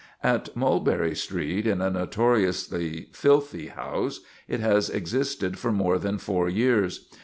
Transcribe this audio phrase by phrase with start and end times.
[0.23, 6.49] At Mulberry Street, in a notoriously filthy house, it has existed for more than four
[6.49, 7.07] years.